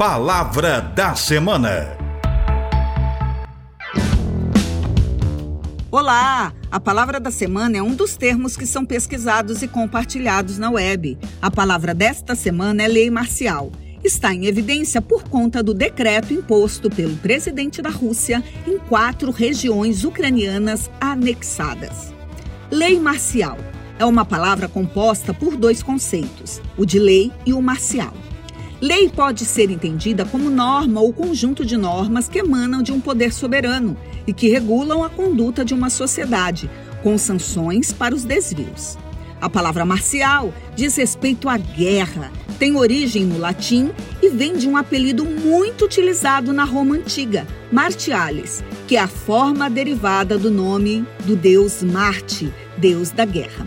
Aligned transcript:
Palavra 0.00 0.80
da 0.80 1.14
Semana. 1.14 1.94
Olá! 5.90 6.54
A 6.70 6.80
palavra 6.80 7.20
da 7.20 7.30
semana 7.30 7.76
é 7.76 7.82
um 7.82 7.94
dos 7.94 8.16
termos 8.16 8.56
que 8.56 8.64
são 8.64 8.86
pesquisados 8.86 9.60
e 9.60 9.68
compartilhados 9.68 10.56
na 10.56 10.70
web. 10.70 11.18
A 11.42 11.50
palavra 11.50 11.92
desta 11.92 12.34
semana 12.34 12.82
é 12.82 12.88
lei 12.88 13.10
marcial. 13.10 13.70
Está 14.02 14.32
em 14.32 14.46
evidência 14.46 15.02
por 15.02 15.24
conta 15.24 15.62
do 15.62 15.74
decreto 15.74 16.32
imposto 16.32 16.88
pelo 16.88 17.16
presidente 17.16 17.82
da 17.82 17.90
Rússia 17.90 18.42
em 18.66 18.78
quatro 18.78 19.30
regiões 19.30 20.02
ucranianas 20.02 20.90
anexadas. 20.98 22.10
Lei 22.70 22.98
marcial 22.98 23.58
é 23.98 24.06
uma 24.06 24.24
palavra 24.24 24.66
composta 24.66 25.34
por 25.34 25.58
dois 25.58 25.82
conceitos, 25.82 26.58
o 26.78 26.86
de 26.86 26.98
lei 26.98 27.30
e 27.44 27.52
o 27.52 27.60
marcial. 27.60 28.14
Lei 28.80 29.10
pode 29.10 29.44
ser 29.44 29.70
entendida 29.70 30.24
como 30.24 30.48
norma 30.48 31.02
ou 31.02 31.12
conjunto 31.12 31.66
de 31.66 31.76
normas 31.76 32.28
que 32.28 32.38
emanam 32.38 32.82
de 32.82 32.90
um 32.92 32.98
poder 32.98 33.30
soberano 33.30 33.94
e 34.26 34.32
que 34.32 34.48
regulam 34.48 35.04
a 35.04 35.10
conduta 35.10 35.62
de 35.62 35.74
uma 35.74 35.90
sociedade, 35.90 36.70
com 37.02 37.18
sanções 37.18 37.92
para 37.92 38.14
os 38.14 38.24
desvios. 38.24 38.96
A 39.38 39.50
palavra 39.50 39.84
marcial 39.84 40.52
diz 40.74 40.96
respeito 40.96 41.46
à 41.46 41.58
guerra, 41.58 42.32
tem 42.58 42.74
origem 42.74 43.24
no 43.24 43.38
latim 43.38 43.90
e 44.22 44.30
vem 44.30 44.56
de 44.56 44.66
um 44.66 44.78
apelido 44.78 45.26
muito 45.26 45.84
utilizado 45.84 46.50
na 46.50 46.64
Roma 46.64 46.94
antiga, 46.94 47.46
Martialis, 47.70 48.64
que 48.88 48.96
é 48.96 49.00
a 49.00 49.08
forma 49.08 49.68
derivada 49.68 50.38
do 50.38 50.50
nome 50.50 51.06
do 51.26 51.36
deus 51.36 51.82
Marte, 51.82 52.50
deus 52.78 53.10
da 53.10 53.26
guerra. 53.26 53.66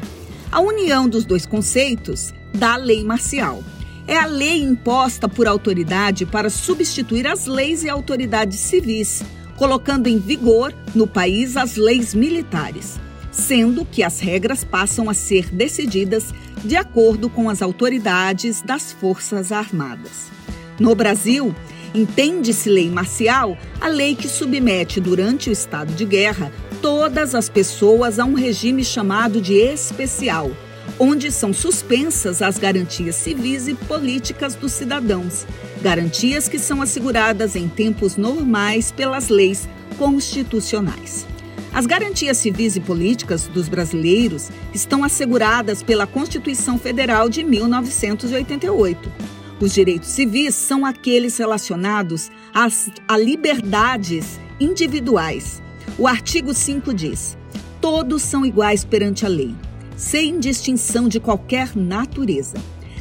A 0.52 0.60
união 0.60 1.08
dos 1.08 1.24
dois 1.24 1.46
conceitos 1.46 2.34
dá 2.54 2.74
a 2.74 2.78
lei 2.78 3.04
marcial. 3.04 3.64
É 4.08 4.18
a 4.18 4.26
lei 4.26 4.62
imposta 4.62 5.30
por 5.30 5.48
autoridade 5.48 6.26
para 6.26 6.50
substituir 6.50 7.26
as 7.26 7.46
leis 7.46 7.84
e 7.84 7.90
autoridades 7.90 8.60
civis 8.60 9.24
colocando 9.56 10.08
em 10.08 10.20
vigor 10.20 10.74
no 10.94 11.08
país 11.08 11.56
as 11.56 11.76
leis 11.76 12.14
militares, 12.14 13.00
sendo 13.32 13.86
que 13.86 14.04
as 14.04 14.20
regras 14.20 14.64
passam 14.64 15.10
a 15.10 15.14
ser 15.14 15.50
decididas 15.50 16.34
de 16.64 16.76
acordo 16.76 17.30
com 17.30 17.50
as 17.50 17.62
autoridades 17.62 18.62
das 18.62 18.92
Forças 18.92 19.52
Armadas. 19.52 20.32
No 20.80 20.96
Brasil, 20.96 21.54
entende-se 21.94 22.70
lei 22.70 22.90
marcial 22.90 23.58
a 23.80 23.88
lei 23.88 24.16
que 24.16 24.28
submete, 24.28 25.00
durante 25.00 25.50
o 25.50 25.54
estado 25.54 25.94
de 25.94 26.06
guerra, 26.06 26.52
todas 26.82 27.36
as 27.36 27.48
pessoas 27.48 28.20
a 28.20 28.26
um 28.26 28.34
regime 28.34 28.84
chamado 28.84 29.40
de 29.40 29.54
especial 29.54 30.52
onde 31.00 31.32
são 31.32 31.54
suspensas 31.54 32.42
as 32.42 32.58
garantias 32.58 33.16
civis 33.16 33.68
e 33.68 33.74
políticas 33.74 34.56
dos 34.56 34.72
cidadãos, 34.72 35.46
garantias 35.82 36.48
que 36.48 36.60
são 36.60 36.82
asseguradas 36.82 37.56
em 37.56 37.68
tempos 37.68 38.16
normais 38.16 38.92
pelas 38.92 39.30
leis 39.30 39.68
constitucionais. 39.98 41.26
As 41.74 41.88
garantias 41.88 42.38
civis 42.38 42.76
e 42.76 42.80
políticas 42.80 43.48
dos 43.48 43.68
brasileiros 43.68 44.50
estão 44.74 45.04
asseguradas 45.04 45.82
pela 45.82 46.06
Constituição 46.06 46.78
Federal 46.78 47.28
de 47.28 47.44
1988. 47.44 49.12
Os 49.60 49.74
direitos 49.74 50.10
civis 50.10 50.54
são 50.54 50.86
aqueles 50.86 51.38
relacionados 51.38 52.30
às 52.54 52.92
a 53.08 53.18
liberdades 53.18 54.40
individuais. 54.60 55.64
O 55.98 56.08
artigo 56.08 56.54
5 56.54 56.94
diz: 56.94 57.36
todos 57.82 58.22
são 58.22 58.46
iguais 58.46 58.84
perante 58.84 59.26
a 59.26 59.30
lei 59.30 59.56
sem 60.04 60.38
distinção 60.38 61.08
de 61.08 61.18
qualquer 61.18 61.76
natureza, 61.78 62.58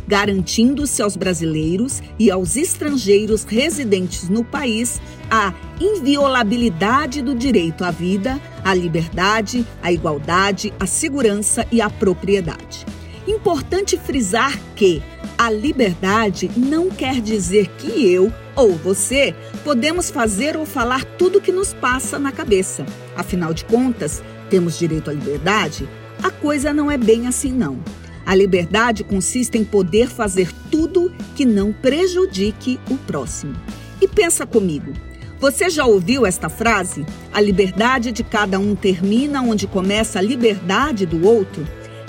garantindo-se 0.07 1.03
aos 1.03 1.17
brasileiros 1.17 2.01
e 2.17 2.31
aos 2.31 2.57
estrangeiros 2.57 3.43
residentes 3.43 4.29
no 4.29 4.45
país 4.45 5.01
a 5.29 5.53
inviolabilidade 5.81 7.21
do 7.21 7.35
direito 7.35 7.85
à 7.85 7.91
vida, 7.91 8.41
à 8.65 8.73
liberdade, 8.73 9.67
à 9.83 9.91
igualdade, 9.91 10.73
à 10.79 10.87
segurança 10.87 11.67
e 11.73 11.81
à 11.81 11.91
propriedade. 11.91 12.87
Importante 13.27 13.99
frisar 13.99 14.57
que 14.77 15.03
a 15.37 15.51
liberdade 15.51 16.51
não 16.57 16.89
quer 16.89 17.21
dizer 17.21 17.69
que 17.79 18.07
eu 18.13 18.33
ou 18.55 18.77
você 18.77 19.35
podemos 19.65 20.09
fazer 20.09 20.57
ou 20.57 20.65
falar 20.65 21.05
tudo 21.05 21.39
o 21.39 21.41
que 21.41 21.51
nos 21.51 21.75
passa 21.75 22.19
na 22.19 22.31
cabeça. 22.31 22.87
Afinal 23.17 23.53
de 23.53 23.65
contas, 23.65 24.23
temos 24.49 24.79
direito 24.79 25.11
à 25.11 25.13
liberdade 25.13 25.89
a 26.23 26.31
coisa 26.31 26.73
não 26.73 26.91
é 26.91 26.97
bem 26.97 27.27
assim, 27.27 27.53
não. 27.53 27.79
A 28.25 28.35
liberdade 28.35 29.03
consiste 29.03 29.59
em 29.59 29.65
poder 29.65 30.09
fazer 30.09 30.53
tudo 30.71 31.13
que 31.35 31.45
não 31.45 31.73
prejudique 31.73 32.79
o 32.89 32.97
próximo. 32.97 33.57
E 34.01 34.07
pensa 34.07 34.47
comigo. 34.47 34.93
Você 35.41 35.69
já 35.69 35.85
ouviu 35.85 36.25
esta 36.25 36.49
frase? 36.49 37.05
A 37.33 37.41
liberdade 37.41 38.13
de 38.13 38.23
cada 38.23 38.61
um 38.61 38.77
termina 38.77 39.43
onde 39.43 39.67
começa 39.67 40.21
a 40.21 40.23
liberdade 40.23 41.05
do 41.05 41.27
outro? 41.27 41.67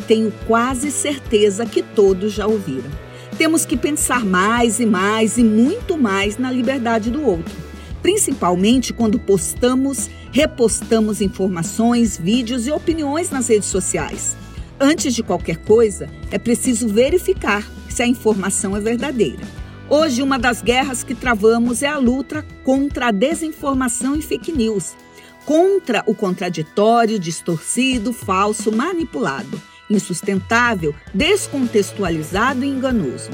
Tenho 0.08 0.32
quase 0.46 0.92
certeza 0.92 1.66
que 1.66 1.82
todos 1.82 2.32
já 2.32 2.46
ouviram. 2.46 2.92
Temos 3.36 3.66
que 3.66 3.76
pensar 3.76 4.24
mais 4.24 4.80
e 4.80 4.86
mais 4.86 5.40
e 5.40 5.44
muito 5.44 5.98
mais 5.98 6.38
na 6.38 6.52
liberdade 6.52 7.10
do 7.10 7.24
outro, 7.24 7.56
principalmente 8.04 8.94
quando 8.94 9.18
postamos 9.18 10.10
repostamos 10.32 11.22
informações, 11.22 12.18
vídeos 12.18 12.68
e 12.68 12.72
opiniões 12.72 13.30
nas 13.30 13.48
redes 13.48 13.70
sociais. 13.70 14.36
Antes 14.80 15.16
de 15.16 15.24
qualquer 15.24 15.58
coisa, 15.58 16.10
é 16.30 16.38
preciso 16.38 16.88
verificar 16.88 17.66
se 17.90 18.04
a 18.04 18.08
informação 18.08 18.76
é 18.76 18.80
verdadeira. 18.80 19.44
Hoje, 19.90 20.22
uma 20.22 20.40
das 20.40 20.62
guerras 20.62 21.04
que 21.04 21.14
travamos 21.14 21.84
é 21.84 21.88
a 21.88 21.98
luta 21.98 22.46
contra 22.64 23.08
a 23.08 23.12
desinformação 23.12 24.16
e 24.16 24.22
fake 24.22 24.52
news, 24.52 24.96
contra 25.46 26.04
o 26.08 26.16
contraditório, 26.16 27.20
distorcido, 27.20 28.12
falso, 28.12 28.72
manipulado, 28.72 29.62
insustentável, 29.90 30.96
descontextualizado 31.14 32.66
e 32.66 32.70
enganoso. 32.70 33.30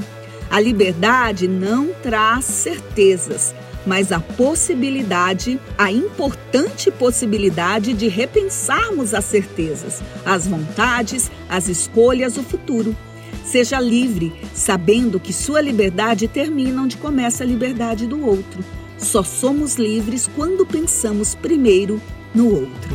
A 0.50 0.60
liberdade 0.60 1.48
não 1.48 1.94
traz 2.02 2.44
certezas, 2.44 3.54
mas 3.86 4.12
a 4.12 4.20
possibilidade, 4.20 5.58
a 5.76 5.90
importante 5.90 6.90
possibilidade 6.90 7.92
de 7.92 8.08
repensarmos 8.08 9.14
as 9.14 9.24
certezas, 9.24 10.02
as 10.24 10.46
vontades, 10.46 11.30
as 11.48 11.68
escolhas, 11.68 12.36
o 12.36 12.42
futuro. 12.42 12.96
Seja 13.44 13.80
livre, 13.80 14.32
sabendo 14.54 15.18
que 15.18 15.32
sua 15.32 15.60
liberdade 15.60 16.28
termina 16.28 16.82
onde 16.82 16.96
começa 16.96 17.42
a 17.42 17.46
liberdade 17.46 18.06
do 18.06 18.24
outro. 18.24 18.62
Só 18.98 19.22
somos 19.22 19.76
livres 19.76 20.28
quando 20.36 20.66
pensamos 20.66 21.34
primeiro 21.34 22.00
no 22.34 22.48
outro. 22.48 22.94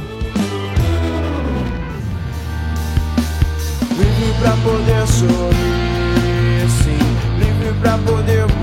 Livre 3.98 4.40
para 4.40 4.52
poder 4.58 5.08
sorrir, 5.08 6.70
sim. 6.70 7.00
Livre 7.40 7.80
para 7.82 7.98
poder 7.98 8.55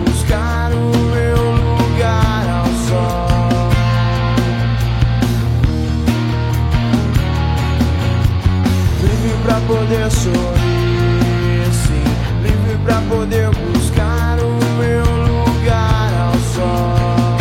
poder 9.61 10.11
sorrir, 10.11 11.71
sim, 11.73 12.05
livre 12.43 12.77
pra 12.85 13.01
poder 13.03 13.51
buscar 13.51 14.39
o 14.39 14.53
meu 14.79 15.05
lugar 15.27 16.13
ao 16.15 16.33
sol. 16.55 17.37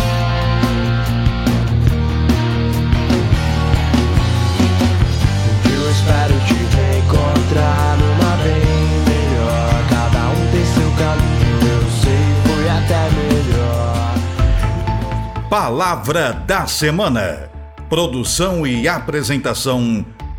Porque 5.45 5.69
eu 5.75 5.91
espero 5.91 6.33
te 6.47 6.53
encontrar 6.99 7.97
numa 7.97 8.35
bem 8.43 8.65
melhor. 9.07 9.71
Cada 9.89 10.21
um 10.29 10.41
tem 10.51 10.65
seu 10.65 10.91
caminho, 10.97 11.59
eu 11.71 11.83
sei, 12.01 12.23
foi 12.45 12.65
até 12.69 13.01
melhor. 13.11 14.13
Palavra 15.49 16.33
da 16.45 16.67
semana. 16.67 17.49
Produção 17.89 18.65
e 18.65 18.87
apresentação 18.87 20.05